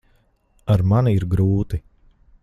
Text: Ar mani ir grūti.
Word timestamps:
Ar 0.75 0.81
mani 0.93 1.13
ir 1.17 1.25
grūti. 1.33 1.81